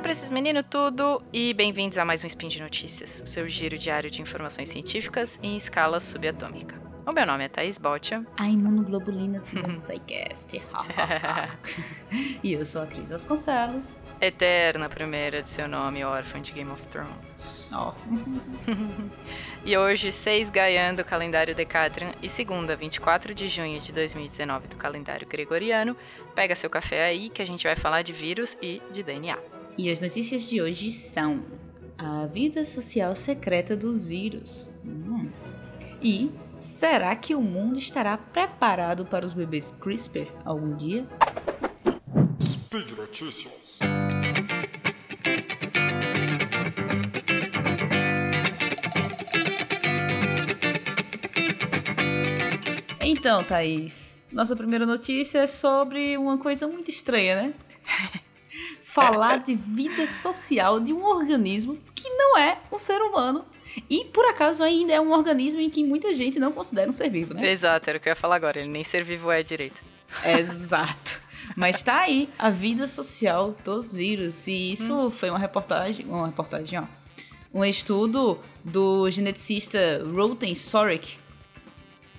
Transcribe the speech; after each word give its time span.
dia 0.00 0.02
pra 0.02 0.12
esses 0.12 0.30
meninos 0.30 0.64
tudo 0.68 1.22
e 1.30 1.52
bem-vindos 1.52 1.98
a 1.98 2.04
mais 2.06 2.24
um 2.24 2.26
Spin 2.26 2.48
de 2.48 2.62
Notícias, 2.62 3.20
o 3.22 3.26
seu 3.26 3.46
giro 3.48 3.76
diário 3.76 4.10
de 4.10 4.22
informações 4.22 4.70
científicas 4.70 5.38
em 5.42 5.56
escala 5.56 6.00
subatômica. 6.00 6.80
O 7.06 7.12
meu 7.12 7.26
nome 7.26 7.44
é 7.44 7.48
Thaís 7.48 7.76
Botia. 7.76 8.24
A 8.38 8.48
imunoglobulina 8.48 9.40
segundo 9.40 9.74
SciCast. 9.74 10.62
e 12.42 12.52
eu 12.52 12.64
sou 12.64 12.82
a 12.82 12.86
Cris 12.86 13.10
Vasconcelos. 13.10 13.98
Eterna 14.20 14.88
primeira 14.88 15.42
de 15.42 15.50
seu 15.50 15.68
nome, 15.68 16.02
órfã 16.04 16.40
de 16.40 16.52
Game 16.52 16.70
of 16.70 16.82
Thrones. 16.88 17.70
Ó. 17.72 17.94
E 19.62 19.76
hoje, 19.76 20.10
6 20.10 20.48
Gaian 20.48 20.94
do 20.94 21.04
calendário 21.04 21.54
Decatrian 21.54 22.14
e 22.22 22.30
segunda, 22.30 22.74
24 22.74 23.34
de 23.34 23.46
junho 23.46 23.78
de 23.78 23.92
2019 23.92 24.68
do 24.68 24.76
calendário 24.76 25.28
gregoriano. 25.28 25.94
Pega 26.34 26.56
seu 26.56 26.70
café 26.70 27.04
aí 27.04 27.28
que 27.28 27.42
a 27.42 27.46
gente 27.46 27.64
vai 27.64 27.76
falar 27.76 28.00
de 28.00 28.14
vírus 28.14 28.56
e 28.62 28.80
de 28.90 29.02
DNA. 29.02 29.59
E 29.82 29.88
as 29.88 29.98
notícias 29.98 30.46
de 30.46 30.60
hoje 30.60 30.92
são 30.92 31.42
a 31.96 32.26
vida 32.26 32.66
social 32.66 33.16
secreta 33.16 33.74
dos 33.74 34.06
vírus. 34.06 34.68
Hum. 34.84 35.30
E 36.02 36.30
será 36.58 37.16
que 37.16 37.34
o 37.34 37.40
mundo 37.40 37.78
estará 37.78 38.18
preparado 38.18 39.06
para 39.06 39.24
os 39.24 39.32
bebês 39.32 39.72
CRISPR 39.72 40.28
algum 40.44 40.76
dia? 40.76 41.06
Speed 42.42 42.90
Notícias. 42.90 43.78
Então, 53.02 53.42
Thaís, 53.44 54.20
nossa 54.30 54.54
primeira 54.54 54.84
notícia 54.84 55.38
é 55.38 55.46
sobre 55.46 56.18
uma 56.18 56.36
coisa 56.36 56.68
muito 56.68 56.90
estranha, 56.90 57.44
né? 57.44 57.54
Falar 58.92 59.38
de 59.38 59.54
vida 59.54 60.06
social 60.06 60.80
de 60.80 60.92
um 60.92 61.04
organismo 61.04 61.78
que 61.94 62.08
não 62.10 62.36
é 62.38 62.58
um 62.72 62.78
ser 62.78 63.00
humano 63.02 63.44
e, 63.88 64.04
por 64.06 64.24
acaso, 64.24 64.62
ainda 64.64 64.92
é 64.92 65.00
um 65.00 65.12
organismo 65.12 65.60
em 65.60 65.70
que 65.70 65.84
muita 65.84 66.12
gente 66.12 66.38
não 66.40 66.50
considera 66.50 66.88
um 66.88 66.92
ser 66.92 67.08
vivo, 67.08 67.34
né? 67.34 67.50
Exato, 67.52 67.88
era 67.88 67.98
o 67.98 68.00
que 68.00 68.08
eu 68.08 68.12
ia 68.12 68.16
falar 68.16 68.36
agora, 68.36 68.58
ele 68.58 68.68
nem 68.68 68.82
ser 68.82 69.04
vivo 69.04 69.30
é 69.30 69.42
direito. 69.42 69.80
Exato. 70.24 71.20
Mas 71.56 71.82
tá 71.82 72.00
aí 72.00 72.28
a 72.38 72.50
vida 72.50 72.86
social 72.86 73.54
dos 73.64 73.92
vírus. 73.94 74.46
E 74.46 74.72
isso 74.72 75.06
Hum. 75.06 75.10
foi 75.10 75.30
uma 75.30 75.38
reportagem, 75.38 76.04
uma 76.06 76.26
reportagem, 76.26 76.78
ó. 76.80 76.84
Um 77.52 77.64
estudo 77.64 78.38
do 78.64 79.10
geneticista 79.10 79.78
Roten 80.14 80.54
Sorek, 80.54 81.18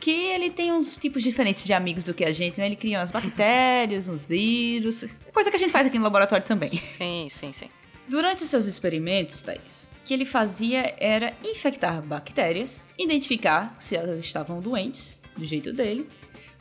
que 0.01 0.11
ele 0.11 0.49
tem 0.49 0.73
uns 0.73 0.97
tipos 0.97 1.21
diferentes 1.21 1.63
de 1.63 1.71
amigos 1.73 2.03
do 2.03 2.13
que 2.13 2.25
a 2.25 2.33
gente, 2.33 2.59
né? 2.59 2.65
Ele 2.65 2.75
cria 2.75 2.99
umas 2.99 3.11
bactérias, 3.11 4.09
uns 4.09 4.27
vírus, 4.27 5.05
coisa 5.31 5.51
que 5.51 5.55
a 5.55 5.59
gente 5.59 5.71
faz 5.71 5.85
aqui 5.85 5.97
no 5.97 6.03
laboratório 6.03 6.43
também. 6.43 6.69
Sim, 6.69 7.27
sim, 7.29 7.53
sim. 7.53 7.69
Durante 8.09 8.43
os 8.43 8.49
seus 8.49 8.65
experimentos, 8.65 9.43
Thaís, 9.43 9.87
o 9.99 10.01
que 10.03 10.13
ele 10.13 10.25
fazia 10.25 10.95
era 10.97 11.33
infectar 11.45 12.01
bactérias, 12.01 12.83
identificar 12.97 13.75
se 13.77 13.95
elas 13.95 14.17
estavam 14.25 14.59
doentes, 14.59 15.21
do 15.37 15.45
jeito 15.45 15.71
dele, 15.71 16.09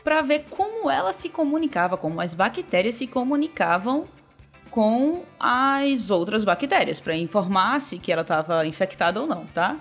para 0.04 0.20
ver 0.20 0.44
como 0.50 0.90
elas 0.90 1.16
se 1.16 1.30
comunicavam, 1.30 1.96
como 1.96 2.20
as 2.20 2.34
bactérias 2.34 2.94
se 2.94 3.06
comunicavam 3.06 4.04
com 4.70 5.24
as 5.38 6.10
outras 6.10 6.44
bactérias, 6.44 7.00
para 7.00 7.16
informar 7.16 7.80
se 7.80 7.98
que 7.98 8.12
ela 8.12 8.22
estava 8.22 8.66
infectada 8.66 9.20
ou 9.20 9.26
não, 9.26 9.46
tá? 9.46 9.80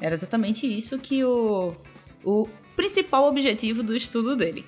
Era 0.00 0.14
exatamente 0.14 0.66
isso 0.66 0.98
que 0.98 1.22
o, 1.22 1.76
o 2.24 2.48
principal 2.80 3.28
objetivo 3.28 3.82
do 3.82 3.94
estudo 3.94 4.34
dele. 4.34 4.64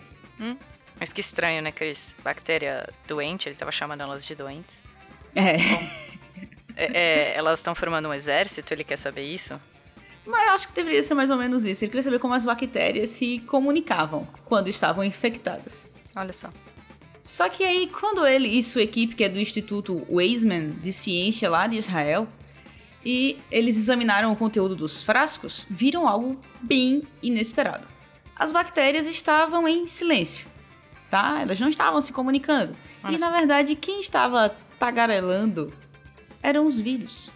Mas 1.01 1.13
que 1.13 1.23
estranho, 1.23 1.63
né, 1.63 1.73
Cris? 1.73 2.15
Bactéria 2.23 2.87
doente, 3.09 3.49
ele 3.49 3.57
tava 3.57 3.73
chamando 3.73 4.03
elas 4.03 4.25
de 4.25 4.35
doentes. 4.35 4.83
É. 5.35 5.57
É, 6.75 6.85
é, 6.95 7.37
elas 7.37 7.59
estão 7.59 7.75
formando 7.75 8.09
um 8.09 8.15
exército, 8.15 8.73
ele 8.73 8.83
quer 8.83 8.97
saber 8.97 9.25
isso? 9.25 9.61
Mas 10.27 10.47
eu 10.47 10.53
acho 10.53 10.69
que 10.69 10.75
deveria 10.75 11.03
ser 11.03 11.13
mais 11.13 11.31
ou 11.31 11.37
menos 11.37 11.65
isso. 11.65 11.85
Ele 11.85 11.91
queria 11.91 12.03
saber 12.03 12.19
como 12.19 12.33
as 12.33 12.45
bactérias 12.47 13.11
se 13.11 13.41
comunicavam 13.41 14.27
quando 14.45 14.69
estavam 14.69 15.05
infectadas. 15.05 15.91
Olha 16.17 16.33
só. 16.33 16.51
Só 17.21 17.49
que 17.49 17.63
aí, 17.63 17.89
quando 17.89 18.27
ele 18.27 18.49
e 18.49 18.63
sua 18.63 18.83
equipe, 18.83 19.15
que 19.15 19.25
é 19.25 19.29
do 19.29 19.39
Instituto 19.39 20.07
Weizmann 20.11 20.71
de 20.83 20.93
Ciência 20.93 21.51
lá 21.51 21.67
de 21.67 21.77
Israel, 21.77 22.27
e 23.05 23.39
eles 23.51 23.77
examinaram 23.77 24.33
o 24.33 24.37
conteúdo 24.37 24.75
dos 24.75 25.03
frascos, 25.03 25.67
viram 25.69 26.09
algo 26.09 26.41
bem 26.61 27.03
inesperado. 27.23 27.92
As 28.43 28.51
bactérias 28.51 29.07
estavam 29.07 29.69
em 29.69 29.87
silêncio, 29.87 30.47
tá? 31.09 31.39
Elas 31.41 31.61
não 31.61 31.69
estavam 31.69 32.01
se 32.01 32.13
comunicando. 32.13 32.75
Olha 33.05 33.15
e 33.15 33.19
na 33.19 33.31
verdade, 33.31 33.77
quem 33.77 34.01
estava 34.01 34.49
tagarelando 34.81 35.73
eram 36.43 36.67
os 36.67 36.79
vírus, 36.81 37.31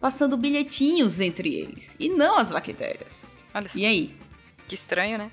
passando 0.00 0.36
bilhetinhos 0.36 1.20
entre 1.20 1.52
eles, 1.52 1.96
e 1.98 2.08
não 2.08 2.38
as 2.38 2.52
bactérias. 2.52 3.36
Olha 3.52 3.68
só. 3.68 3.76
E 3.76 3.84
aí? 3.84 4.16
Que 4.68 4.76
estranho, 4.76 5.18
né? 5.18 5.30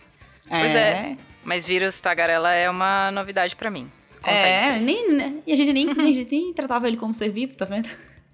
Pois 0.50 0.74
é. 0.76 1.16
Mas 1.44 1.66
vírus 1.68 2.02
tagarela 2.02 2.52
é 2.52 2.68
uma 2.70 3.12
novidade 3.12 3.56
pra 3.56 3.70
mim. 3.70 3.92
Conta 4.20 4.32
É, 4.32 4.80
nem, 4.80 5.12
né? 5.12 5.36
E 5.46 5.54
a 5.54 5.56
gente 5.56 5.74
nem, 5.74 5.86
nem- 5.94 6.10
a 6.12 6.14
gente 6.14 6.32
nem 6.32 6.54
tratava 6.54 6.88
ele 6.88 6.98
como 6.98 7.14
ser 7.14 7.30
vivo, 7.30 7.56
tá 7.56 7.66
vendo? 7.66 7.90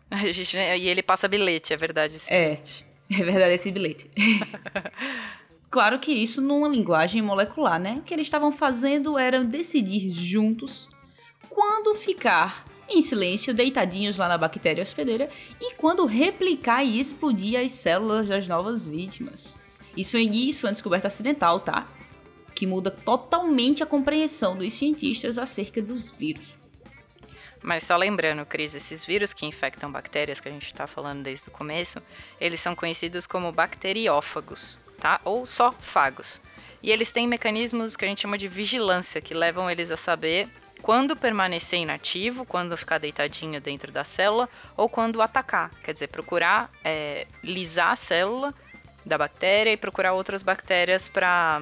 A 0.09 0.31
gente, 0.31 0.55
e 0.55 0.87
ele 0.87 1.03
passa 1.03 1.27
bilhete, 1.27 1.73
é 1.73 1.77
verdade 1.77 2.15
esse 2.15 2.31
É. 2.33 2.51
bilhete. 2.55 2.85
É 3.11 3.23
verdade 3.23 3.53
esse 3.55 3.69
bilhete. 3.71 4.09
claro 5.69 5.99
que 5.99 6.11
isso 6.11 6.41
numa 6.41 6.67
linguagem 6.67 7.21
molecular, 7.21 7.79
né? 7.79 7.97
O 7.99 8.01
que 8.01 8.13
eles 8.13 8.27
estavam 8.27 8.51
fazendo 8.51 9.17
era 9.17 9.43
decidir 9.43 10.09
juntos 10.09 10.89
quando 11.49 11.93
ficar 11.93 12.65
em 12.89 13.01
silêncio, 13.01 13.53
deitadinhos 13.53 14.17
lá 14.17 14.27
na 14.27 14.37
bactéria 14.37 14.81
hospedeira, 14.81 15.29
e 15.61 15.73
quando 15.75 16.05
replicar 16.05 16.83
e 16.83 16.99
explodir 16.99 17.59
as 17.59 17.71
células 17.71 18.27
das 18.27 18.47
novas 18.47 18.87
vítimas. 18.87 19.55
Isso 19.95 20.11
foi, 20.11 20.23
isso 20.23 20.61
foi 20.61 20.69
uma 20.69 20.73
descoberta 20.73 21.07
acidental, 21.07 21.59
tá? 21.59 21.87
Que 22.55 22.65
muda 22.65 22.89
totalmente 22.89 23.83
a 23.83 23.85
compreensão 23.85 24.55
dos 24.57 24.73
cientistas 24.73 25.37
acerca 25.37 25.81
dos 25.81 26.09
vírus. 26.09 26.57
Mas 27.61 27.83
só 27.83 27.97
lembrando, 27.97 28.45
Cris, 28.45 28.73
esses 28.73 29.05
vírus 29.05 29.33
que 29.33 29.45
infectam 29.45 29.91
bactérias 29.91 30.39
que 30.39 30.47
a 30.47 30.51
gente 30.51 30.73
tá 30.73 30.87
falando 30.87 31.23
desde 31.23 31.49
o 31.49 31.51
começo, 31.51 32.01
eles 32.39 32.61
são 32.61 32.73
conhecidos 32.73 33.27
como 33.27 33.51
bacteriófagos, 33.51 34.79
tá? 34.99 35.19
Ou 35.23 35.45
só 35.45 35.71
fagos. 35.79 36.41
E 36.81 36.91
eles 36.91 37.11
têm 37.11 37.27
mecanismos 37.27 37.95
que 37.95 38.05
a 38.05 38.07
gente 38.07 38.21
chama 38.21 38.37
de 38.37 38.47
vigilância, 38.47 39.21
que 39.21 39.33
levam 39.33 39.69
eles 39.69 39.91
a 39.91 39.97
saber 39.97 40.47
quando 40.81 41.15
permanecer 41.15 41.79
inativo, 41.79 42.45
quando 42.45 42.77
ficar 42.77 42.99
deitadinho 42.99 43.59
dentro 43.59 43.91
da 43.91 44.03
célula, 44.03 44.47
ou 44.77 44.87
quando 44.87 45.21
atacar. 45.21 45.71
Quer 45.83 45.93
dizer, 45.93 46.07
procurar 46.07 46.71
é, 46.83 47.27
lisar 47.43 47.91
a 47.91 47.95
célula 47.95 48.53
da 49.05 49.17
bactéria 49.17 49.71
e 49.71 49.77
procurar 49.77 50.13
outras 50.13 50.41
bactérias 50.41 51.09
para 51.09 51.61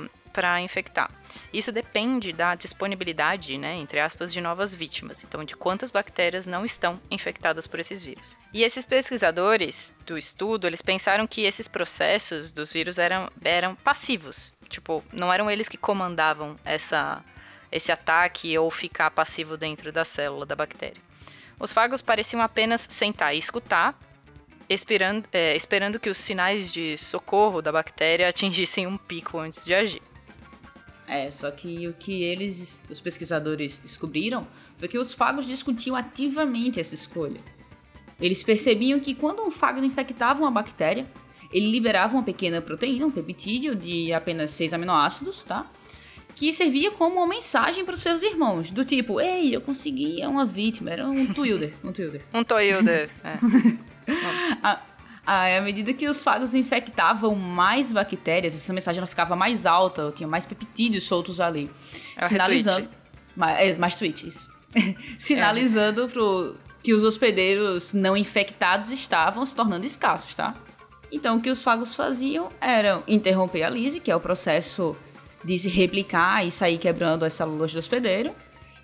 infectar. 0.61 1.09
Isso 1.53 1.71
depende 1.71 2.33
da 2.33 2.55
disponibilidade, 2.55 3.57
né, 3.57 3.75
entre 3.75 3.99
aspas, 3.99 4.33
de 4.33 4.41
novas 4.41 4.75
vítimas, 4.75 5.23
então 5.23 5.43
de 5.43 5.55
quantas 5.55 5.91
bactérias 5.91 6.45
não 6.45 6.65
estão 6.65 6.99
infectadas 7.09 7.65
por 7.65 7.79
esses 7.79 8.03
vírus. 8.03 8.37
E 8.53 8.63
esses 8.63 8.85
pesquisadores 8.85 9.95
do 10.05 10.17
estudo, 10.17 10.67
eles 10.67 10.81
pensaram 10.81 11.25
que 11.25 11.41
esses 11.41 11.67
processos 11.67 12.51
dos 12.51 12.73
vírus 12.73 12.97
eram, 12.97 13.29
eram 13.43 13.75
passivos, 13.75 14.53
tipo, 14.67 15.03
não 15.11 15.31
eram 15.31 15.49
eles 15.49 15.69
que 15.69 15.77
comandavam 15.77 16.55
essa, 16.65 17.23
esse 17.71 17.91
ataque 17.91 18.57
ou 18.57 18.69
ficar 18.69 19.11
passivo 19.11 19.57
dentro 19.57 19.91
da 19.91 20.03
célula 20.03 20.45
da 20.45 20.55
bactéria. 20.55 21.01
Os 21.59 21.73
fagos 21.73 22.01
pareciam 22.01 22.41
apenas 22.41 22.81
sentar 22.81 23.33
e 23.33 23.39
escutar, 23.39 23.97
esperando, 24.69 25.27
é, 25.31 25.55
esperando 25.55 25.99
que 25.99 26.09
os 26.09 26.17
sinais 26.17 26.71
de 26.71 26.97
socorro 26.97 27.61
da 27.61 27.71
bactéria 27.71 28.29
atingissem 28.29 28.85
um 28.85 28.97
pico 28.97 29.39
antes 29.39 29.65
de 29.65 29.73
agir. 29.73 30.01
É, 31.07 31.31
só 31.31 31.49
que 31.49 31.87
o 31.87 31.93
que 31.93 32.21
eles, 32.21 32.81
os 32.89 32.99
pesquisadores, 32.99 33.79
descobriram 33.79 34.45
foi 34.77 34.89
que 34.89 34.97
os 34.97 35.13
fagos 35.13 35.47
discutiam 35.47 35.95
ativamente 35.95 36.79
essa 36.79 36.93
escolha. 36.93 37.39
Eles 38.19 38.43
percebiam 38.43 38.99
que 38.99 39.15
quando 39.15 39.41
um 39.41 39.49
fago 39.49 39.83
infectava 39.83 40.41
uma 40.41 40.51
bactéria, 40.51 41.05
ele 41.51 41.71
liberava 41.71 42.13
uma 42.13 42.23
pequena 42.23 42.61
proteína, 42.61 43.05
um 43.05 43.11
peptídeo 43.11 43.73
de 43.75 44.11
apenas 44.11 44.51
seis 44.51 44.73
aminoácidos, 44.73 45.43
tá? 45.43 45.69
Que 46.35 46.51
servia 46.51 46.91
como 46.91 47.15
uma 47.17 47.27
mensagem 47.27 47.85
para 47.85 47.95
os 47.95 48.01
seus 48.01 48.21
irmãos, 48.21 48.69
do 48.69 48.83
tipo, 48.83 49.19
ei, 49.21 49.55
eu 49.55 49.61
consegui 49.61 50.21
é 50.21 50.27
uma 50.27 50.45
vítima, 50.45 50.91
era 50.91 51.07
um 51.07 51.27
Twilder, 51.33 51.73
um 51.83 51.91
Twilder. 51.91 52.21
Um 52.33 52.43
Toyilder. 52.43 53.09
é. 53.23 54.87
À, 55.27 55.57
à 55.57 55.61
medida 55.61 55.91
que 55.91 56.07
os 56.07 56.23
fagos 56.23 56.53
infectavam 56.53 57.35
mais 57.35 57.91
bactérias, 57.91 58.55
essa 58.55 58.71
mensagem 58.71 58.99
ela 58.99 59.07
ficava 59.07 59.35
mais 59.35 59.65
alta, 59.65 60.09
tinha 60.15 60.25
mais 60.25 60.45
peptídeos 60.45 61.03
soltos 61.03 61.41
ali. 61.41 61.69
É 62.15 62.23
sinalizando. 62.25 62.87
Mais, 63.35 63.59
é, 63.59 63.77
mais 63.77 63.95
tweets. 63.95 64.47
sinalizando 65.19 66.07
pro, 66.07 66.55
que 66.81 66.93
os 66.93 67.03
hospedeiros 67.03 67.93
não 67.93 68.15
infectados 68.15 68.89
estavam 68.89 69.45
se 69.45 69.53
tornando 69.53 69.85
escassos, 69.85 70.33
tá? 70.33 70.55
Então, 71.11 71.35
o 71.35 71.41
que 71.41 71.49
os 71.49 71.61
fagos 71.61 71.93
faziam 71.93 72.47
era 72.61 73.03
interromper 73.05 73.63
a 73.63 73.69
lise, 73.69 73.99
que 73.99 74.09
é 74.09 74.15
o 74.15 74.21
processo 74.21 74.95
de 75.43 75.59
se 75.59 75.67
replicar 75.67 76.45
e 76.45 76.51
sair 76.51 76.77
quebrando 76.77 77.25
as 77.25 77.33
células 77.33 77.73
do 77.73 77.79
hospedeiro, 77.79 78.33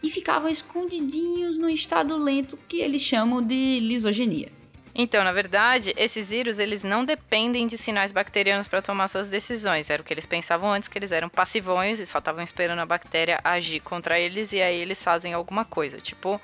e 0.04 0.10
ficavam 0.10 0.50
escondidinhos 0.50 1.58
no 1.58 1.70
estado 1.70 2.18
lento 2.18 2.60
que 2.68 2.82
eles 2.82 3.02
chamam 3.02 3.42
de 3.42 3.80
lisogenia. 3.80 4.52
Então, 4.96 5.24
na 5.24 5.32
verdade, 5.32 5.92
esses 5.98 6.30
vírus 6.30 6.60
eles 6.60 6.84
não 6.84 7.04
dependem 7.04 7.66
de 7.66 7.78
sinais 7.78 8.12
bacterianos 8.12 8.68
para 8.68 8.82
tomar 8.82 9.08
suas 9.08 9.30
decisões. 9.30 9.90
Era 9.90 10.02
o 10.02 10.06
que 10.06 10.14
eles 10.14 10.26
pensavam 10.26 10.72
antes, 10.72 10.88
que 10.88 10.98
eles 10.98 11.12
eram 11.12 11.30
passivões 11.30 12.00
e 12.00 12.06
só 12.06 12.20
estavam 12.20 12.44
esperando 12.44 12.80
a 12.80 12.86
bactéria 12.86 13.40
agir 13.44 13.80
contra 13.80 14.20
eles 14.20 14.54
e 14.54 14.62
aí 14.62 14.80
eles 14.80 15.04
fazem 15.04 15.34
alguma 15.34 15.66
coisa, 15.66 16.00
tipo, 16.00 16.40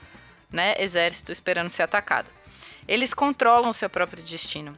né, 0.52 0.76
exército 0.80 1.32
esperando 1.32 1.70
ser 1.70 1.84
atacado. 1.84 2.32
Eles 2.88 3.14
controlam 3.14 3.70
o 3.70 3.74
seu 3.74 3.90
próprio 3.90 4.24
destino. 4.24 4.76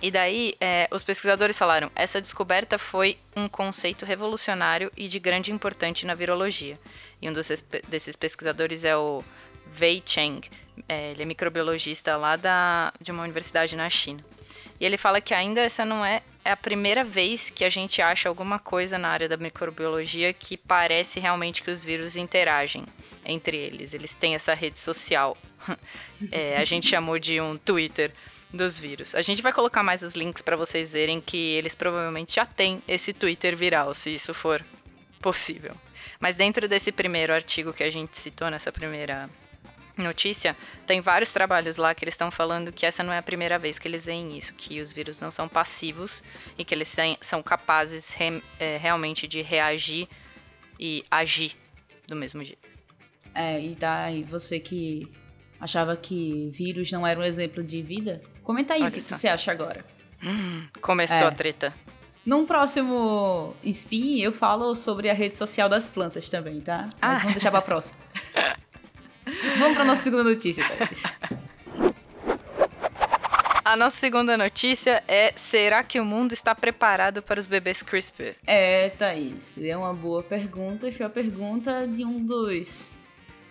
E 0.00 0.10
daí, 0.10 0.54
é, 0.60 0.86
os 0.92 1.02
pesquisadores 1.02 1.58
falaram: 1.58 1.90
essa 1.96 2.20
descoberta 2.20 2.78
foi 2.78 3.18
um 3.34 3.48
conceito 3.48 4.04
revolucionário 4.04 4.92
e 4.96 5.08
de 5.08 5.18
grande 5.18 5.50
importância 5.50 6.06
na 6.06 6.14
virologia. 6.14 6.78
E 7.20 7.28
um 7.28 7.32
desses, 7.32 7.64
desses 7.88 8.14
pesquisadores 8.14 8.84
é 8.84 8.96
o 8.96 9.24
Wei 9.80 10.02
Cheng. 10.04 10.42
É, 10.88 11.12
ele 11.12 11.22
é 11.22 11.26
microbiologista 11.26 12.16
lá 12.16 12.36
da, 12.36 12.92
de 13.00 13.12
uma 13.12 13.22
universidade 13.22 13.76
na 13.76 13.88
China. 13.88 14.24
E 14.80 14.84
ele 14.84 14.98
fala 14.98 15.20
que 15.20 15.32
ainda 15.32 15.60
essa 15.60 15.84
não 15.84 16.04
é, 16.04 16.22
é 16.44 16.50
a 16.50 16.56
primeira 16.56 17.04
vez 17.04 17.48
que 17.48 17.64
a 17.64 17.70
gente 17.70 18.02
acha 18.02 18.28
alguma 18.28 18.58
coisa 18.58 18.98
na 18.98 19.08
área 19.08 19.28
da 19.28 19.36
microbiologia 19.36 20.32
que 20.32 20.56
parece 20.56 21.20
realmente 21.20 21.62
que 21.62 21.70
os 21.70 21.84
vírus 21.84 22.16
interagem 22.16 22.84
entre 23.24 23.56
eles. 23.56 23.94
Eles 23.94 24.14
têm 24.14 24.34
essa 24.34 24.54
rede 24.54 24.78
social. 24.78 25.36
É, 26.30 26.56
a 26.56 26.64
gente 26.64 26.86
chamou 26.86 27.18
de 27.18 27.40
um 27.40 27.58
Twitter 27.58 28.12
dos 28.52 28.78
vírus. 28.78 29.14
A 29.14 29.20
gente 29.20 29.42
vai 29.42 29.52
colocar 29.52 29.82
mais 29.82 30.02
os 30.02 30.14
links 30.14 30.40
para 30.40 30.56
vocês 30.56 30.92
verem 30.92 31.20
que 31.20 31.36
eles 31.36 31.74
provavelmente 31.74 32.36
já 32.36 32.46
têm 32.46 32.80
esse 32.86 33.12
Twitter 33.12 33.56
viral, 33.56 33.92
se 33.94 34.14
isso 34.14 34.32
for 34.32 34.64
possível. 35.20 35.74
Mas 36.20 36.36
dentro 36.36 36.68
desse 36.68 36.92
primeiro 36.92 37.32
artigo 37.32 37.72
que 37.72 37.82
a 37.82 37.90
gente 37.90 38.16
citou 38.16 38.48
nessa 38.48 38.70
primeira 38.70 39.28
notícia, 39.96 40.56
tem 40.86 41.00
vários 41.00 41.30
trabalhos 41.30 41.76
lá 41.76 41.94
que 41.94 42.04
eles 42.04 42.14
estão 42.14 42.30
falando 42.30 42.72
que 42.72 42.84
essa 42.84 43.02
não 43.02 43.12
é 43.12 43.18
a 43.18 43.22
primeira 43.22 43.58
vez 43.58 43.78
que 43.78 43.86
eles 43.86 44.06
veem 44.06 44.36
isso, 44.36 44.54
que 44.54 44.80
os 44.80 44.92
vírus 44.92 45.20
não 45.20 45.30
são 45.30 45.48
passivos 45.48 46.22
e 46.58 46.64
que 46.64 46.74
eles 46.74 46.94
são 47.20 47.42
capazes 47.42 48.10
re, 48.10 48.42
é, 48.58 48.76
realmente 48.76 49.28
de 49.28 49.40
reagir 49.42 50.08
e 50.78 51.04
agir 51.10 51.56
do 52.06 52.16
mesmo 52.16 52.42
jeito. 52.42 52.68
É, 53.34 53.60
e 53.60 53.74
daí 53.74 54.22
você 54.22 54.60
que 54.60 55.10
achava 55.60 55.96
que 55.96 56.50
vírus 56.52 56.90
não 56.92 57.06
era 57.06 57.18
um 57.18 57.24
exemplo 57.24 57.62
de 57.62 57.82
vida, 57.82 58.20
comenta 58.42 58.74
aí 58.74 58.80
Olha 58.80 58.88
o 58.88 58.92
que, 58.92 58.98
que, 58.98 59.02
você 59.02 59.28
acha 59.28 59.50
agora. 59.50 59.84
Hum, 60.22 60.66
começou 60.80 61.26
é. 61.26 61.26
a 61.26 61.30
treta. 61.30 61.72
Num 62.24 62.46
próximo 62.46 63.54
spin, 63.62 64.20
eu 64.20 64.32
falo 64.32 64.74
sobre 64.74 65.10
a 65.10 65.14
rede 65.14 65.34
social 65.34 65.68
das 65.68 65.88
plantas 65.88 66.30
também, 66.30 66.60
tá? 66.60 66.88
Mas 67.00 67.18
ah. 67.18 67.18
vamos 67.18 67.34
deixar 67.34 67.50
pra 67.50 67.60
próxima. 67.60 67.98
vamos 69.58 69.74
pra 69.74 69.84
nossa 69.84 70.02
segunda 70.02 70.24
notícia, 70.24 70.64
Thaís. 70.78 71.02
A 73.64 73.76
nossa 73.76 73.96
segunda 73.96 74.36
notícia 74.36 75.02
é: 75.08 75.32
será 75.36 75.82
que 75.82 75.98
o 75.98 76.04
mundo 76.04 76.32
está 76.32 76.54
preparado 76.54 77.22
para 77.22 77.40
os 77.40 77.46
bebês 77.46 77.82
CRISPR? 77.82 78.36
É, 78.46 78.90
Thaís, 78.90 79.58
é 79.62 79.76
uma 79.76 79.94
boa 79.94 80.22
pergunta 80.22 80.86
e 80.86 80.92
foi 80.92 81.06
a 81.06 81.10
pergunta 81.10 81.86
de 81.86 82.04
um 82.04 82.24
dos 82.24 82.92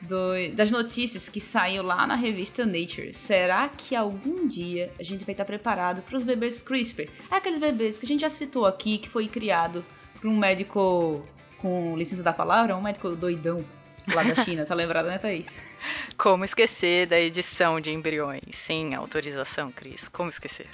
do, 0.07 0.33
das 0.53 0.69
notícias 0.69 1.29
que 1.29 1.39
saiu 1.39 1.81
lá 1.81 2.05
na 2.05 2.15
revista 2.15 2.65
Nature. 2.65 3.13
Será 3.13 3.69
que 3.69 3.95
algum 3.95 4.45
dia 4.45 4.91
a 4.99 5.03
gente 5.03 5.25
vai 5.25 5.33
estar 5.33 5.45
preparado 5.45 6.01
para 6.01 6.17
os 6.17 6.23
bebês 6.23 6.61
CRISPR? 6.61 7.09
É 7.31 7.35
aqueles 7.35 7.59
bebês 7.59 7.97
que 7.97 8.05
a 8.05 8.07
gente 8.07 8.21
já 8.21 8.29
citou 8.29 8.65
aqui, 8.65 8.97
que 8.97 9.09
foi 9.09 9.27
criado 9.27 9.83
por 10.19 10.29
um 10.29 10.37
médico 10.37 11.25
com 11.57 11.97
licença 11.97 12.21
da 12.21 12.33
palavra, 12.33 12.75
um 12.75 12.81
médico 12.81 13.09
doidão 13.15 13.63
lá 14.13 14.23
da 14.23 14.35
China, 14.35 14.65
tá 14.65 14.73
lembrado, 14.73 15.05
né, 15.05 15.17
Thaís? 15.17 15.59
Como 16.17 16.43
esquecer 16.43 17.07
da 17.07 17.19
edição 17.19 17.79
de 17.79 17.91
embriões 17.91 18.41
sem 18.51 18.95
autorização, 18.95 19.71
Cris? 19.71 20.07
Como 20.07 20.29
esquecer? 20.29 20.69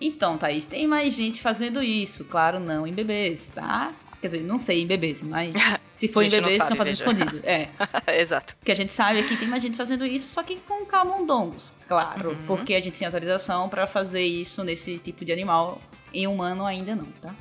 Então, 0.00 0.36
Thaís, 0.36 0.66
tem 0.66 0.86
mais 0.86 1.14
gente 1.14 1.40
fazendo 1.40 1.82
isso, 1.82 2.24
claro, 2.24 2.60
não 2.60 2.86
em 2.86 2.92
bebês, 2.92 3.50
tá? 3.54 3.94
Quer 4.20 4.28
dizer, 4.28 4.42
não 4.42 4.58
sei 4.58 4.82
em 4.82 4.86
bebês, 4.86 5.22
mas 5.22 5.54
se 5.92 6.08
for 6.08 6.22
em 6.22 6.30
bebês, 6.30 6.54
estão 6.54 6.76
fazendo 6.76 6.94
escondido. 6.94 7.40
É. 7.44 7.68
Exato. 8.20 8.56
Que 8.64 8.72
a 8.72 8.74
gente 8.74 8.92
sabe 8.92 9.20
aqui 9.20 9.36
tem 9.36 9.48
mais 9.48 9.62
gente 9.62 9.76
fazendo 9.76 10.04
isso, 10.04 10.28
só 10.32 10.42
que 10.42 10.56
com 10.56 10.84
camundongos, 10.84 11.74
claro. 11.86 12.30
Uhum. 12.30 12.36
Porque 12.46 12.74
a 12.74 12.80
gente 12.80 12.98
tem 12.98 13.06
autorização 13.06 13.68
para 13.68 13.86
fazer 13.86 14.22
isso 14.22 14.64
nesse 14.64 14.98
tipo 14.98 15.24
de 15.24 15.32
animal. 15.32 15.80
Em 16.12 16.26
humano 16.26 16.64
ainda 16.64 16.94
não, 16.96 17.06
tá? 17.20 17.34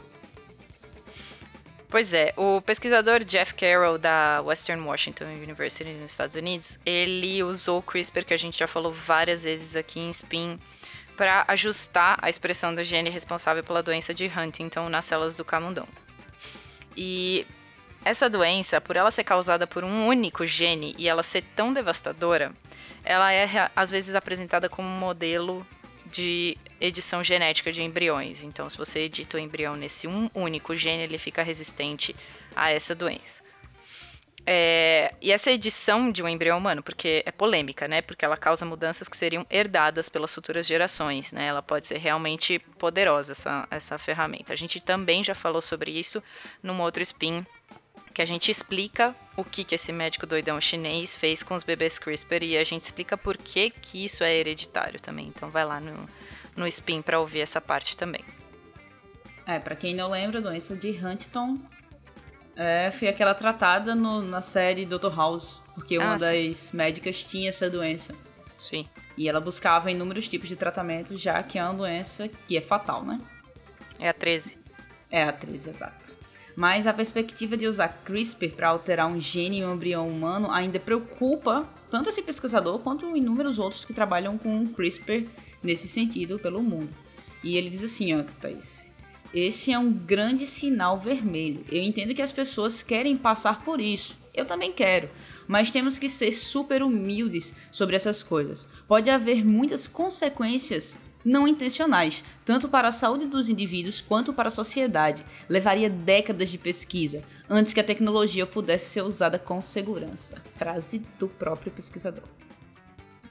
Pois 1.96 2.14
é, 2.14 2.34
o 2.36 2.60
pesquisador 2.60 3.24
Jeff 3.24 3.54
Carroll 3.54 3.98
da 3.98 4.42
Western 4.42 4.84
Washington 4.84 5.28
University 5.28 5.94
nos 5.94 6.12
Estados 6.12 6.36
Unidos, 6.36 6.78
ele 6.86 7.42
usou 7.42 7.80
o 7.80 7.82
CRISPR 7.82 8.26
que 8.26 8.34
a 8.34 8.38
gente 8.38 8.60
já 8.60 8.68
falou 8.68 8.92
várias 8.92 9.46
vezes 9.46 9.78
aqui 9.78 10.02
em 10.02 10.12
SPIN 10.12 10.60
para 11.16 11.46
ajustar 11.48 12.20
a 12.22 12.30
expressão 12.30 12.76
do 12.76 12.84
gene 12.84 13.10
responsável 13.10 13.64
pela 13.64 13.82
doença 13.82 14.14
de 14.14 14.26
Huntington 14.26 14.90
nas 14.90 15.06
células 15.06 15.38
do 15.38 15.46
camundongo. 15.46 15.88
E 16.98 17.48
essa 18.04 18.30
doença, 18.30 18.82
por 18.82 18.98
ela 18.98 19.10
ser 19.10 19.24
causada 19.24 19.66
por 19.66 19.86
um 19.86 20.06
único 20.06 20.46
gene 20.46 20.94
e 20.98 21.08
ela 21.08 21.24
ser 21.24 21.46
tão 21.56 21.72
devastadora, 21.72 22.52
ela 23.06 23.32
é 23.32 23.72
às 23.74 23.90
vezes 23.90 24.16
apresentada 24.16 24.68
como 24.68 24.86
um 24.86 25.00
modelo 25.00 25.66
de 26.12 26.58
edição 26.80 27.24
genética 27.24 27.72
de 27.72 27.82
embriões. 27.82 28.44
Então, 28.44 28.70
se 28.70 28.78
você 28.78 29.02
edita 29.02 29.38
o 29.38 29.40
embrião 29.40 29.76
nesse 29.76 30.08
um 30.08 30.30
único 30.34 30.76
gene, 30.76 31.04
ele 31.04 31.18
fica 31.18 31.44
resistente 31.44 32.16
a 32.56 32.72
essa 32.72 32.94
doença. 32.94 33.46
É, 34.48 35.16
e 35.20 35.32
essa 35.32 35.52
edição 35.52 36.12
de 36.12 36.22
um 36.22 36.30
embrião 36.30 36.60
humano, 36.60 36.84
porque 36.84 37.24
é 37.26 37.32
polêmica, 37.32 37.88
né? 37.88 38.02
Porque 38.04 38.24
ela 38.24 38.38
causa 38.38 38.64
mudanças 38.64 39.10
que 39.10 39.18
seriam 39.18 39.46
herdadas 39.50 40.08
pelas 40.08 40.34
futuras 40.34 40.68
gerações, 40.68 41.32
né? 41.32 41.48
Ela 41.48 41.64
pode 41.64 41.88
ser 41.88 41.98
realmente 41.98 42.60
poderosa, 42.78 43.32
essa, 43.32 43.68
essa 43.72 43.98
ferramenta. 43.98 44.54
A 44.54 44.56
gente 44.56 44.80
também 44.80 45.24
já 45.24 45.34
falou 45.34 45.64
sobre 45.64 45.90
isso 45.90 46.22
num 46.62 46.80
outro 46.80 47.02
spin, 47.02 47.44
que 48.16 48.22
a 48.22 48.26
gente 48.26 48.50
explica 48.50 49.14
o 49.36 49.44
que, 49.44 49.66
que 49.66 49.76
esse 49.76 49.92
médico 49.92 50.26
doidão 50.26 50.60
chinês 50.62 51.18
fez 51.18 51.44
com 51.44 51.54
os 51.54 51.64
bebês 51.64 52.00
CRISPR 52.00 52.44
e 52.44 52.58
a 52.58 52.64
gente 52.64 52.84
explica 52.84 53.18
por 53.18 53.36
que, 53.36 53.70
que 53.70 54.06
isso 54.06 54.24
é 54.24 54.34
hereditário 54.34 55.02
também. 55.02 55.28
Então 55.28 55.50
vai 55.50 55.66
lá 55.66 55.82
no, 55.82 56.10
no 56.56 56.66
spin 56.66 57.02
para 57.02 57.20
ouvir 57.20 57.42
essa 57.42 57.60
parte 57.60 57.98
também. 57.98 58.24
É, 59.46 59.60
para 59.60 59.76
quem 59.76 59.94
não 59.94 60.10
lembra, 60.10 60.40
a 60.40 60.42
doença 60.42 60.78
de 60.78 60.92
Huntington 60.92 61.58
é, 62.56 62.90
foi 62.90 63.10
aquela 63.10 63.34
tratada 63.34 63.94
no, 63.94 64.22
na 64.22 64.42
série 64.42 64.86
Dr. 64.86 65.14
House, 65.14 65.62
porque 65.74 65.98
uma 65.98 66.14
ah, 66.14 66.18
das 66.18 66.72
médicas 66.72 67.22
tinha 67.22 67.50
essa 67.50 67.70
doença. 67.70 68.16
Sim. 68.58 68.88
E 69.18 69.28
ela 69.28 69.42
buscava 69.42 69.92
inúmeros 69.92 70.30
tipos 70.30 70.48
de 70.48 70.56
tratamento, 70.56 71.18
já 71.18 71.44
que 71.44 71.60
é 71.60 71.64
uma 71.64 71.74
doença 71.74 72.30
que 72.30 72.56
é 72.56 72.62
fatal, 72.62 73.04
né? 73.04 73.20
É 74.00 74.08
a 74.08 74.14
13. 74.14 74.58
É 75.12 75.24
a 75.24 75.34
13, 75.34 75.70
exato. 75.70 76.25
Mas 76.56 76.88
a 76.88 76.94
perspectiva 76.94 77.58
de 77.58 77.68
usar 77.68 77.90
CRISPR 78.06 78.52
para 78.52 78.70
alterar 78.70 79.08
um 79.08 79.20
gene 79.20 79.58
em 79.58 79.66
um 79.66 79.74
embrião 79.74 80.08
humano 80.08 80.50
ainda 80.50 80.80
preocupa 80.80 81.68
tanto 81.90 82.10
esse 82.10 82.22
pesquisador 82.22 82.80
quanto 82.80 83.16
inúmeros 83.16 83.60
outros 83.60 83.84
que 83.84 83.94
trabalham 83.94 84.38
com 84.38 84.66
CRISPR 84.68 85.26
nesse 85.62 85.88
sentido 85.88 86.40
pelo 86.40 86.64
mundo. 86.64 86.90
E 87.44 87.58
ele 87.58 87.70
diz 87.70 87.84
assim, 87.84 88.18
ó, 88.18 88.24
Thaís, 88.42 88.90
esse 89.34 89.72
é 89.74 89.78
um 89.78 89.92
grande 89.92 90.48
sinal 90.48 90.98
vermelho. 90.98 91.66
Eu 91.70 91.84
entendo 91.84 92.16
que 92.16 92.22
as 92.22 92.32
pessoas 92.32 92.82
querem 92.82 93.18
passar 93.18 93.64
por 93.64 93.82
isso. 93.82 94.18
Eu 94.34 94.46
também 94.46 94.72
quero. 94.72 95.10
Mas 95.48 95.72
temos 95.72 96.00
que 96.00 96.10
ser 96.10 96.32
super 96.32 96.82
humildes 96.82 97.54
sobre 97.70 97.96
essas 97.96 98.24
coisas. 98.24 98.68
Pode 98.88 99.10
haver 99.10 99.46
muitas 99.46 99.88
consequências 99.88 100.98
não 101.26 101.48
intencionais, 101.48 102.24
tanto 102.46 102.70
para 102.70 102.90
a 102.90 102.92
saúde 102.92 103.26
dos 103.26 103.50
indivíduos 103.50 104.00
quanto 104.00 104.32
para 104.32 104.50
a 104.50 104.52
sociedade. 104.52 105.26
Levaria 105.50 105.90
décadas 105.90 106.50
de 106.50 106.60
pesquisa 106.60 107.24
antes 107.50 107.74
que 107.74 107.80
a 107.80 107.84
tecnologia 107.84 108.46
pudesse 108.46 108.92
ser 108.92 109.02
usada 109.02 109.40
com 109.40 109.60
segurança. 109.62 110.42
Frase 110.56 111.00
do 111.18 111.28
próprio 111.28 111.72
pesquisador. 111.72 112.24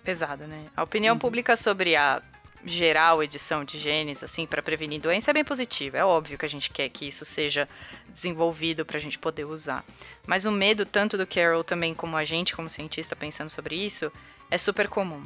Pesado, 0.03 0.47
né? 0.47 0.67
A 0.77 0.83
opinião 0.83 1.15
uhum. 1.15 1.21
pública 1.21 1.55
sobre 1.55 1.95
a 1.95 2.21
geral 2.67 3.23
edição 3.23 3.65
de 3.65 3.79
genes, 3.79 4.23
assim, 4.25 4.47
para 4.47 4.63
prevenir 4.63 5.01
doença 5.01 5.31
é 5.31 5.35
bem 5.35 5.45
positiva. 5.45 5.99
É 5.99 6.05
óbvio 6.05 6.39
que 6.39 6.45
a 6.45 6.49
gente 6.49 6.71
quer 6.71 6.89
que 6.89 7.07
isso 7.07 7.25
seja 7.25 7.69
desenvolvido 8.09 8.85
para 8.85 8.97
a 8.97 9.01
gente 9.01 9.19
poder 9.19 9.45
usar. 9.45 9.85
Mas 10.27 10.45
o 10.45 10.51
medo, 10.51 10.85
tanto 10.85 11.17
do 11.17 11.27
Carol 11.27 11.63
também 11.63 11.95
como 11.95 12.17
a 12.17 12.25
gente, 12.25 12.55
como 12.55 12.69
cientista, 12.69 13.15
pensando 13.15 13.51
sobre 13.51 13.77
isso, 13.77 14.11
é 14.51 14.59
super 14.59 14.89
comum. 14.89 15.23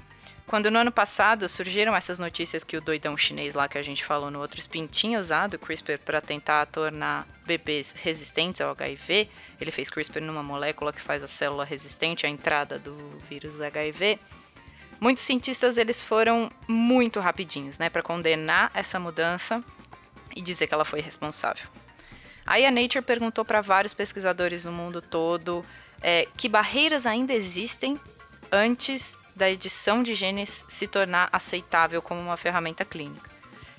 Quando 0.48 0.70
no 0.70 0.78
ano 0.78 0.90
passado 0.90 1.48
surgiram 1.48 1.94
essas 1.94 2.18
notícias 2.18 2.64
que 2.64 2.76
o 2.76 2.80
doidão 2.80 3.16
chinês 3.16 3.54
lá 3.54 3.68
que 3.68 3.78
a 3.78 3.82
gente 3.82 4.04
falou 4.04 4.30
no 4.30 4.40
outro 4.40 4.58
spin 4.58 4.86
tinha 4.86 5.20
usado 5.20 5.54
o 5.54 5.58
CRISPR 5.58 5.98
para 5.98 6.20
tentar 6.20 6.66
tornar 6.66 7.28
bebês 7.46 7.92
resistentes 7.92 8.60
ao 8.60 8.70
HIV, 8.70 9.28
ele 9.60 9.70
fez 9.70 9.90
CRISPR 9.90 10.22
numa 10.22 10.42
molécula 10.42 10.92
que 10.92 11.00
faz 11.00 11.22
a 11.22 11.26
célula 11.26 11.64
resistente 11.64 12.26
à 12.26 12.28
entrada 12.28 12.78
do 12.78 12.96
vírus 13.28 13.60
HIV 13.60 14.18
Muitos 15.00 15.22
cientistas 15.22 15.78
eles 15.78 16.02
foram 16.02 16.50
muito 16.66 17.20
rapidinhos, 17.20 17.78
né, 17.78 17.88
para 17.88 18.02
condenar 18.02 18.70
essa 18.74 18.98
mudança 18.98 19.62
e 20.34 20.42
dizer 20.42 20.66
que 20.66 20.74
ela 20.74 20.84
foi 20.84 21.00
responsável. 21.00 21.66
Aí 22.44 22.66
a 22.66 22.70
Nature 22.70 23.04
perguntou 23.04 23.44
para 23.44 23.60
vários 23.60 23.94
pesquisadores 23.94 24.64
no 24.64 24.72
mundo 24.72 25.00
todo 25.00 25.64
é, 26.02 26.26
que 26.36 26.48
barreiras 26.48 27.06
ainda 27.06 27.32
existem 27.32 28.00
antes 28.50 29.16
da 29.38 29.48
edição 29.48 30.02
de 30.02 30.16
genes 30.16 30.66
se 30.68 30.88
tornar 30.88 31.28
aceitável 31.32 32.02
como 32.02 32.20
uma 32.20 32.36
ferramenta 32.36 32.84
clínica. 32.84 33.30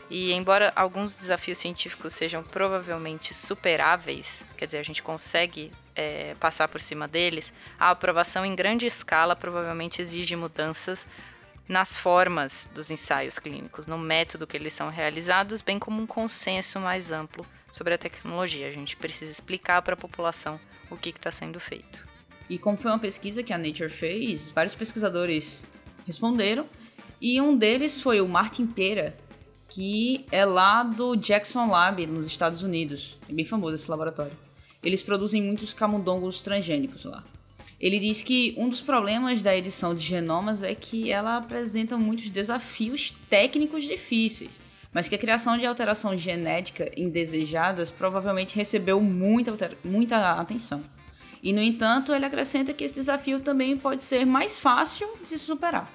E 0.09 0.31
embora 0.31 0.71
alguns 0.75 1.15
desafios 1.15 1.57
científicos 1.59 2.13
sejam 2.13 2.41
provavelmente 2.41 3.33
superáveis, 3.33 4.45
quer 4.57 4.65
dizer, 4.65 4.79
a 4.79 4.83
gente 4.83 5.03
consegue 5.03 5.71
é, 5.93 6.33
passar 6.39 6.67
por 6.69 6.81
cima 6.81 7.07
deles, 7.07 7.53
a 7.77 7.91
aprovação 7.91 8.45
em 8.45 8.55
grande 8.55 8.87
escala 8.87 9.35
provavelmente 9.35 10.01
exige 10.01 10.35
mudanças 10.35 11.05
nas 11.67 11.97
formas 11.97 12.67
dos 12.73 12.89
ensaios 12.89 13.37
clínicos, 13.37 13.85
no 13.85 13.97
método 13.97 14.47
que 14.47 14.57
eles 14.57 14.73
são 14.73 14.89
realizados, 14.89 15.61
bem 15.61 15.77
como 15.77 16.01
um 16.01 16.07
consenso 16.07 16.79
mais 16.79 17.11
amplo 17.11 17.45
sobre 17.69 17.93
a 17.93 17.97
tecnologia. 17.97 18.67
A 18.67 18.71
gente 18.71 18.95
precisa 18.95 19.31
explicar 19.31 19.81
para 19.83 19.93
a 19.93 19.97
população 19.97 20.59
o 20.89 20.97
que 20.97 21.09
está 21.09 21.31
sendo 21.31 21.59
feito. 21.59 22.08
E 22.49 22.57
como 22.57 22.77
foi 22.77 22.89
uma 22.89 22.99
pesquisa 22.99 23.43
que 23.43 23.53
a 23.53 23.57
Nature 23.57 23.89
fez, 23.89 24.49
vários 24.49 24.73
pesquisadores 24.73 25.61
responderam, 26.05 26.65
e 27.21 27.39
um 27.39 27.55
deles 27.55 28.01
foi 28.01 28.19
o 28.19 28.27
Martin 28.27 28.65
Pera, 28.65 29.15
que 29.67 30.25
é 30.31 30.43
lá 30.45 30.81
do 30.81 31.15
Jackson 31.15 31.67
Lab, 31.67 32.05
nos 32.07 32.25
Estados 32.25 32.63
Unidos. 32.63 33.17
É 33.29 33.33
bem 33.33 33.45
famoso 33.45 33.75
esse 33.75 33.91
laboratório. 33.91 34.31
Eles 34.81 35.03
produzem 35.03 35.43
muitos 35.43 35.73
camundongos 35.73 36.41
transgênicos 36.41 37.05
lá. 37.05 37.23
Ele 37.79 37.99
diz 37.99 38.23
que 38.23 38.53
um 38.57 38.67
dos 38.67 38.81
problemas 38.81 39.41
da 39.41 39.55
edição 39.55 39.93
de 39.93 40.01
genomas 40.01 40.63
é 40.63 40.73
que 40.73 41.11
ela 41.11 41.37
apresenta 41.37 41.97
muitos 41.97 42.29
desafios 42.29 43.15
técnicos 43.29 43.83
difíceis, 43.83 44.59
mas 44.91 45.07
que 45.07 45.15
a 45.15 45.19
criação 45.19 45.57
de 45.57 45.65
alteração 45.65 46.17
genética 46.17 46.91
indesejadas 46.97 47.91
provavelmente 47.91 48.55
recebeu 48.55 48.99
muita, 48.99 49.55
muita 49.83 50.31
atenção. 50.33 50.83
E, 51.41 51.53
no 51.53 51.61
entanto, 51.61 52.13
ele 52.13 52.25
acrescenta 52.25 52.73
que 52.73 52.83
esse 52.83 52.93
desafio 52.93 53.39
também 53.39 53.77
pode 53.77 54.03
ser 54.03 54.25
mais 54.25 54.59
fácil 54.59 55.09
de 55.21 55.27
se 55.27 55.39
superar. 55.39 55.89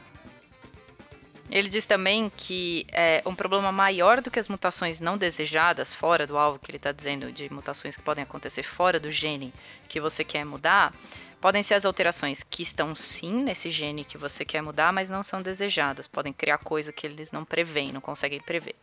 Ele 1.51 1.69
diz 1.69 1.87
também 1.87 2.33
que 2.37 2.87
é, 2.91 3.23
um 3.27 3.35
problema 3.35 3.71
maior 3.71 4.21
do 4.21 4.31
que 4.31 4.41
as 4.41 4.49
mutações 4.49 5.01
não 5.01 5.17
desejadas, 5.17 5.95
fora 5.95 6.27
do 6.27 6.37
alvo 6.37 6.59
que 6.59 6.71
ele 6.71 6.79
está 6.79 6.91
dizendo, 6.91 7.31
de 7.31 7.53
mutações 7.53 7.97
que 7.97 8.03
podem 8.03 8.25
acontecer 8.25 8.63
fora 8.63 8.99
do 8.99 9.11
gene 9.11 9.53
que 9.89 10.01
você 10.01 10.25
quer 10.25 10.45
mudar, 10.45 10.93
podem 11.41 11.63
ser 11.63 11.75
as 11.75 11.85
alterações 11.85 12.43
que 12.43 12.63
estão 12.63 12.95
sim 12.95 13.45
nesse 13.45 13.71
gene 13.71 14.05
que 14.05 14.17
você 14.17 14.45
quer 14.45 14.63
mudar, 14.63 14.93
mas 14.93 15.11
não 15.11 15.23
são 15.23 15.43
desejadas. 15.43 16.09
Podem 16.09 16.33
criar 16.33 16.59
coisa 16.59 16.93
que 16.93 17.07
eles 17.07 17.31
não 17.31 17.45
preveem, 17.45 17.93
não 17.93 18.01
conseguem 18.01 18.41
prever. 18.41 18.75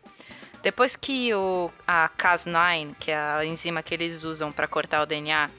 Depois 0.62 0.94
que 0.94 1.34
o, 1.34 1.70
a 1.84 2.08
Cas9, 2.16 2.94
que 3.00 3.10
é 3.10 3.16
a 3.16 3.44
enzima 3.44 3.82
que 3.82 3.92
eles 3.92 4.22
usam 4.22 4.52
para 4.52 4.68
cortar 4.68 5.02
o 5.02 5.06
DNA, 5.06 5.50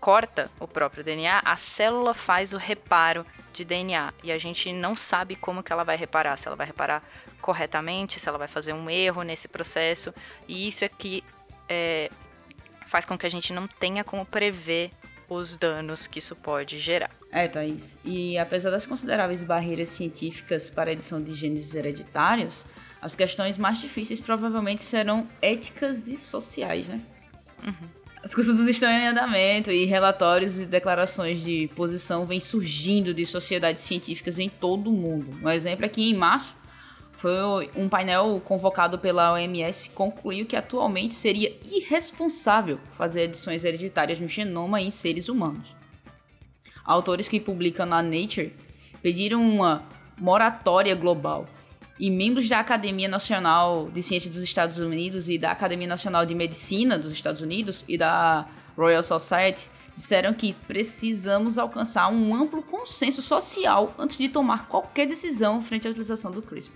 corta 0.00 0.50
o 0.58 0.66
próprio 0.66 1.04
DNA, 1.04 1.42
a 1.44 1.56
célula 1.56 2.14
faz 2.14 2.52
o 2.52 2.56
reparo 2.56 3.24
de 3.52 3.64
DNA 3.64 4.12
e 4.24 4.32
a 4.32 4.38
gente 4.38 4.72
não 4.72 4.96
sabe 4.96 5.36
como 5.36 5.62
que 5.62 5.72
ela 5.72 5.84
vai 5.84 5.96
reparar, 5.96 6.36
se 6.36 6.48
ela 6.48 6.56
vai 6.56 6.66
reparar 6.66 7.02
corretamente, 7.40 8.18
se 8.18 8.28
ela 8.28 8.38
vai 8.38 8.48
fazer 8.48 8.72
um 8.72 8.88
erro 8.88 9.22
nesse 9.22 9.46
processo 9.46 10.14
e 10.48 10.66
isso 10.66 10.84
é 10.84 10.88
que 10.88 11.22
é, 11.68 12.10
faz 12.86 13.04
com 13.04 13.16
que 13.18 13.26
a 13.26 13.30
gente 13.30 13.52
não 13.52 13.68
tenha 13.68 14.02
como 14.02 14.24
prever 14.24 14.90
os 15.28 15.56
danos 15.56 16.06
que 16.06 16.18
isso 16.18 16.34
pode 16.34 16.78
gerar. 16.78 17.10
É, 17.30 17.46
Thaís. 17.46 17.96
E 18.04 18.36
apesar 18.36 18.70
das 18.70 18.84
consideráveis 18.84 19.44
barreiras 19.44 19.90
científicas 19.90 20.68
para 20.68 20.90
a 20.90 20.92
edição 20.92 21.20
de 21.20 21.32
genes 21.34 21.72
hereditários, 21.74 22.64
as 23.00 23.14
questões 23.14 23.56
mais 23.56 23.78
difíceis 23.78 24.20
provavelmente 24.20 24.82
serão 24.82 25.28
éticas 25.40 26.08
e 26.08 26.16
sociais, 26.16 26.88
né? 26.88 27.00
Uhum. 27.64 27.99
As 28.22 28.34
consultas 28.34 28.68
estão 28.68 28.90
em 28.90 29.08
andamento 29.08 29.70
e 29.70 29.86
relatórios 29.86 30.60
e 30.60 30.66
declarações 30.66 31.42
de 31.42 31.70
posição 31.74 32.26
vêm 32.26 32.38
surgindo 32.38 33.14
de 33.14 33.24
sociedades 33.24 33.82
científicas 33.82 34.38
em 34.38 34.48
todo 34.48 34.90
o 34.90 34.92
mundo. 34.92 35.28
Um 35.42 35.48
exemplo 35.48 35.86
é 35.86 35.90
em 35.96 36.14
março 36.14 36.54
foi 37.20 37.70
um 37.76 37.86
painel 37.86 38.40
convocado 38.42 38.98
pela 38.98 39.34
OMS 39.34 39.90
que 39.90 39.94
concluiu 39.94 40.46
que 40.46 40.56
atualmente 40.56 41.12
seria 41.12 41.54
irresponsável 41.70 42.78
fazer 42.92 43.24
edições 43.24 43.62
hereditárias 43.62 44.18
no 44.18 44.26
genoma 44.26 44.80
em 44.80 44.90
seres 44.90 45.28
humanos. 45.28 45.76
Autores 46.82 47.28
que 47.28 47.38
publicam 47.38 47.84
na 47.84 48.02
Nature 48.02 48.54
pediram 49.02 49.46
uma 49.46 49.86
moratória 50.18 50.94
global 50.94 51.46
e 52.00 52.10
membros 52.10 52.48
da 52.48 52.58
Academia 52.58 53.06
Nacional 53.06 53.90
de 53.92 54.02
Ciências 54.02 54.32
dos 54.32 54.42
Estados 54.42 54.78
Unidos 54.78 55.28
e 55.28 55.36
da 55.36 55.52
Academia 55.52 55.86
Nacional 55.86 56.24
de 56.24 56.34
Medicina 56.34 56.98
dos 56.98 57.12
Estados 57.12 57.42
Unidos 57.42 57.84
e 57.86 57.98
da 57.98 58.46
Royal 58.74 59.02
Society 59.02 59.70
disseram 59.94 60.32
que 60.32 60.54
precisamos 60.66 61.58
alcançar 61.58 62.08
um 62.08 62.34
amplo 62.34 62.62
consenso 62.62 63.20
social 63.20 63.94
antes 63.98 64.16
de 64.16 64.30
tomar 64.30 64.66
qualquer 64.66 65.06
decisão 65.06 65.62
frente 65.62 65.86
à 65.86 65.90
utilização 65.90 66.30
do 66.30 66.40
CRISPR. 66.40 66.74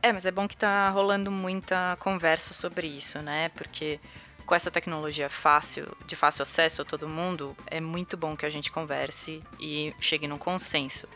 É, 0.00 0.14
mas 0.14 0.24
é 0.24 0.30
bom 0.30 0.48
que 0.48 0.56
tá 0.56 0.88
rolando 0.88 1.30
muita 1.30 1.98
conversa 2.00 2.54
sobre 2.54 2.86
isso, 2.86 3.18
né? 3.18 3.50
Porque 3.50 4.00
com 4.46 4.54
essa 4.54 4.70
tecnologia 4.70 5.28
fácil, 5.28 5.94
de 6.06 6.16
fácil 6.16 6.42
acesso 6.42 6.80
a 6.80 6.84
todo 6.86 7.06
mundo, 7.06 7.54
é 7.66 7.82
muito 7.82 8.16
bom 8.16 8.34
que 8.34 8.46
a 8.46 8.50
gente 8.50 8.72
converse 8.72 9.42
e 9.60 9.94
chegue 10.00 10.26
num 10.26 10.38
consenso. 10.38 11.06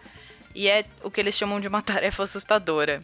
E 0.55 0.69
é 0.69 0.85
o 1.03 1.11
que 1.11 1.19
eles 1.19 1.35
chamam 1.35 1.59
de 1.59 1.67
uma 1.67 1.81
tarefa 1.83 2.25
assustadora. 2.25 3.03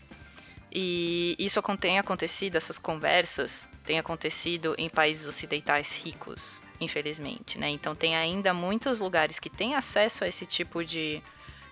E 0.73 1.35
isso 1.39 1.63
tem 1.81 1.99
acontecido, 1.99 2.57
essas 2.57 2.79
conversas 2.79 3.69
têm 3.85 3.99
acontecido 3.99 4.75
em 4.77 4.89
países 4.89 5.27
ocidentais 5.27 5.97
ricos, 5.97 6.63
infelizmente, 6.81 7.59
né? 7.59 7.71
Então 7.71 7.95
tem 7.95 8.17
ainda 8.17 8.53
muitos 8.53 9.01
lugares 9.01 9.39
que 9.39 9.49
têm 9.49 9.75
acesso 9.75 10.25
a 10.25 10.29
esse 10.29 10.45
tipo 10.45 10.85
de, 10.85 11.23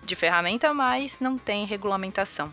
de 0.03 0.15
ferramenta, 0.15 0.73
mas 0.73 1.19
não 1.19 1.37
tem 1.37 1.65
regulamentação. 1.65 2.51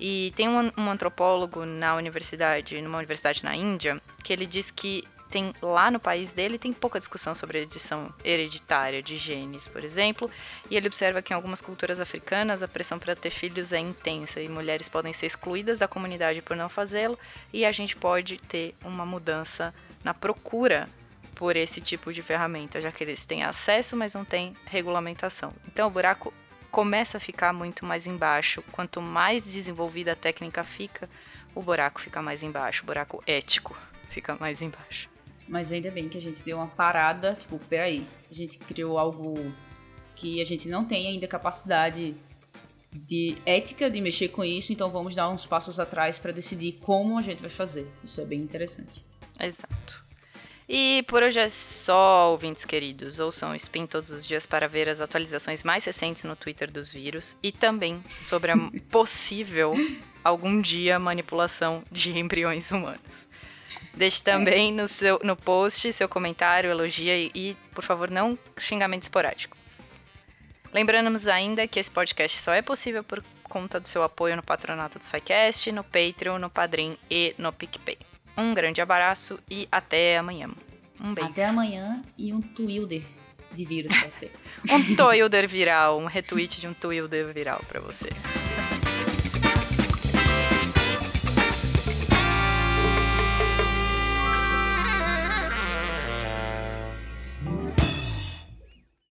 E 0.00 0.32
tem 0.34 0.48
um, 0.48 0.72
um 0.78 0.90
antropólogo 0.90 1.66
na 1.66 1.94
universidade, 1.94 2.80
numa 2.80 2.96
universidade 2.96 3.44
na 3.44 3.54
Índia, 3.54 4.00
que 4.24 4.32
ele 4.32 4.46
diz 4.46 4.70
que 4.70 5.04
tem 5.30 5.54
lá 5.62 5.90
no 5.90 6.00
país 6.00 6.32
dele 6.32 6.58
tem 6.58 6.72
pouca 6.72 6.98
discussão 6.98 7.34
sobre 7.34 7.58
a 7.58 7.62
edição 7.62 8.12
hereditária 8.24 9.02
de 9.02 9.16
genes, 9.16 9.68
por 9.68 9.84
exemplo, 9.84 10.30
e 10.68 10.76
ele 10.76 10.88
observa 10.88 11.22
que 11.22 11.32
em 11.32 11.36
algumas 11.36 11.60
culturas 11.60 12.00
africanas 12.00 12.62
a 12.62 12.68
pressão 12.68 12.98
para 12.98 13.14
ter 13.14 13.30
filhos 13.30 13.72
é 13.72 13.78
intensa 13.78 14.40
e 14.40 14.48
mulheres 14.48 14.88
podem 14.88 15.12
ser 15.12 15.26
excluídas 15.26 15.78
da 15.78 15.88
comunidade 15.88 16.42
por 16.42 16.56
não 16.56 16.68
fazê-lo, 16.68 17.18
e 17.52 17.64
a 17.64 17.72
gente 17.72 17.96
pode 17.96 18.36
ter 18.38 18.74
uma 18.84 19.06
mudança 19.06 19.72
na 20.02 20.12
procura 20.12 20.88
por 21.34 21.56
esse 21.56 21.80
tipo 21.80 22.12
de 22.12 22.22
ferramenta, 22.22 22.80
já 22.80 22.92
que 22.92 23.02
eles 23.02 23.24
têm 23.24 23.44
acesso, 23.44 23.96
mas 23.96 24.14
não 24.14 24.24
têm 24.24 24.54
regulamentação. 24.66 25.54
Então 25.66 25.88
o 25.88 25.90
buraco 25.90 26.34
começa 26.70 27.16
a 27.16 27.20
ficar 27.20 27.52
muito 27.52 27.84
mais 27.84 28.06
embaixo. 28.06 28.62
Quanto 28.70 29.00
mais 29.00 29.44
desenvolvida 29.44 30.12
a 30.12 30.16
técnica 30.16 30.62
fica, 30.64 31.08
o 31.54 31.62
buraco 31.62 32.00
fica 32.00 32.20
mais 32.20 32.42
embaixo, 32.42 32.82
o 32.82 32.86
buraco 32.86 33.22
ético 33.26 33.76
fica 34.10 34.36
mais 34.38 34.60
embaixo. 34.62 35.08
Mas 35.50 35.72
ainda 35.72 35.90
bem 35.90 36.08
que 36.08 36.16
a 36.16 36.20
gente 36.20 36.44
deu 36.44 36.58
uma 36.58 36.68
parada, 36.68 37.34
tipo, 37.34 37.58
peraí, 37.58 38.06
a 38.30 38.34
gente 38.34 38.56
criou 38.56 38.96
algo 38.96 39.52
que 40.14 40.40
a 40.40 40.44
gente 40.44 40.68
não 40.68 40.84
tem 40.84 41.08
ainda 41.08 41.26
capacidade 41.26 42.14
de 42.92 43.36
ética 43.44 43.90
de 43.90 44.00
mexer 44.00 44.28
com 44.28 44.44
isso, 44.44 44.72
então 44.72 44.90
vamos 44.90 45.12
dar 45.12 45.28
uns 45.28 45.44
passos 45.44 45.80
atrás 45.80 46.20
para 46.20 46.30
decidir 46.30 46.78
como 46.80 47.18
a 47.18 47.22
gente 47.22 47.40
vai 47.40 47.50
fazer. 47.50 47.88
Isso 48.04 48.20
é 48.20 48.24
bem 48.24 48.40
interessante. 48.40 49.04
Exato. 49.40 50.04
E 50.68 51.02
por 51.08 51.20
hoje 51.20 51.40
é 51.40 51.48
só, 51.48 52.30
ouvintes 52.30 52.64
queridos. 52.64 53.18
Ouçam 53.18 53.50
o 53.50 53.56
Spin 53.56 53.86
todos 53.86 54.12
os 54.12 54.24
dias 54.24 54.46
para 54.46 54.68
ver 54.68 54.88
as 54.88 55.00
atualizações 55.00 55.64
mais 55.64 55.84
recentes 55.84 56.22
no 56.22 56.36
Twitter 56.36 56.70
dos 56.70 56.92
vírus 56.92 57.36
e 57.42 57.50
também 57.50 58.00
sobre 58.08 58.52
a 58.52 58.56
possível, 58.88 59.74
algum 60.22 60.60
dia, 60.60 60.96
manipulação 61.00 61.82
de 61.90 62.16
embriões 62.16 62.70
humanos. 62.70 63.28
Deixe 63.94 64.22
também 64.22 64.72
no, 64.72 64.86
seu, 64.86 65.20
no 65.22 65.36
post 65.36 65.92
seu 65.92 66.08
comentário, 66.08 66.70
elogia 66.70 67.16
e, 67.16 67.30
e, 67.34 67.56
por 67.74 67.84
favor, 67.84 68.10
não 68.10 68.38
xingamento 68.56 69.02
esporádico. 69.02 69.56
Lembramos 70.72 71.26
ainda 71.26 71.66
que 71.66 71.80
esse 71.80 71.90
podcast 71.90 72.38
só 72.38 72.52
é 72.52 72.62
possível 72.62 73.02
por 73.02 73.22
conta 73.42 73.80
do 73.80 73.88
seu 73.88 74.02
apoio 74.02 74.36
no 74.36 74.42
patronato 74.42 74.98
do 74.98 75.04
SciCast, 75.04 75.72
no 75.72 75.82
Patreon, 75.82 76.38
no 76.38 76.48
Padrim 76.48 76.96
e 77.10 77.34
no 77.36 77.52
PicPay. 77.52 77.98
Um 78.36 78.54
grande 78.54 78.80
abraço 78.80 79.38
e 79.50 79.68
até 79.70 80.16
amanhã. 80.16 80.48
Um 81.00 81.12
beijo. 81.12 81.30
Até 81.30 81.44
amanhã 81.46 82.02
e 82.16 82.32
um 82.32 82.40
Twilder 82.40 83.02
de 83.52 83.64
vírus 83.64 83.92
pra 83.96 84.10
você. 84.10 84.30
um 84.70 84.94
Twilder 84.94 85.48
viral, 85.48 85.98
um 85.98 86.06
retweet 86.06 86.60
de 86.60 86.68
um 86.68 86.74
Twilder 86.74 87.32
viral 87.32 87.60
pra 87.68 87.80
você. 87.80 88.08